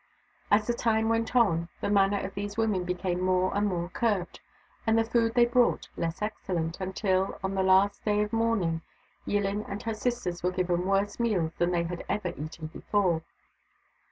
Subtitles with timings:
[0.49, 4.39] As the time went on, the manner of these women became more and more curt,
[4.87, 8.81] and the food they brought less excellent, until, on the last day of mourning,
[9.27, 13.21] Yillin and her sisters were given worse meals than they had ever eaten before.